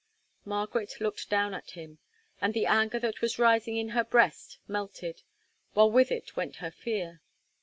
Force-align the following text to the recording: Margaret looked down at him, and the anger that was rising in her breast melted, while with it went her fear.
Margaret 0.45 0.99
looked 0.99 1.29
down 1.29 1.53
at 1.53 1.71
him, 1.77 1.99
and 2.41 2.55
the 2.55 2.65
anger 2.65 2.97
that 2.97 3.21
was 3.21 3.37
rising 3.37 3.77
in 3.77 3.89
her 3.89 4.03
breast 4.03 4.57
melted, 4.67 5.21
while 5.75 5.91
with 5.91 6.11
it 6.11 6.35
went 6.35 6.55
her 6.55 6.71
fear. 6.71 7.21